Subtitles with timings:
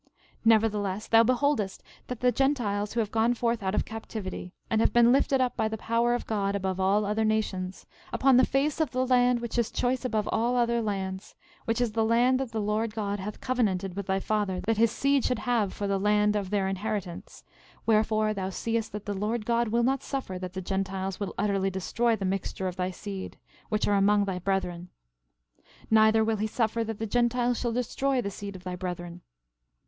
[0.39, 4.81] 13:30 Nevertheless, thou beholdest that the Gentiles who have gone forth out of captivity, and
[4.81, 8.43] have been lifted up by the power of God above all other nations, upon the
[8.43, 11.35] face of the land which is choice above all other lands,
[11.65, 14.89] which is the land that the Lord God hath covenanted with thy father that his
[14.89, 17.43] seed should have for the land of their inheritance;
[17.85, 21.69] wherefore, thou seest that the Lord God will not suffer that the Gentiles will utterly
[21.69, 23.37] destroy the mixture of thy seed,
[23.69, 24.89] which are among thy brethren.
[25.59, 29.21] 13:31 Neither will he suffer that the Gentiles shall destroy the seed of thy brethren.